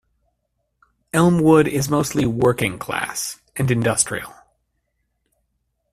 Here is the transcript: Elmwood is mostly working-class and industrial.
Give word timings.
Elmwood 1.13 1.67
is 1.67 1.87
mostly 1.87 2.25
working-class 2.25 3.39
and 3.55 3.69
industrial. 3.69 4.33